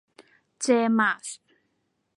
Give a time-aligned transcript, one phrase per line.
[0.61, 0.65] เจ
[0.99, 1.23] มาร์ท